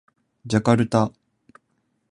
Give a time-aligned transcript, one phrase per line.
[0.47, 1.11] ジャカルタ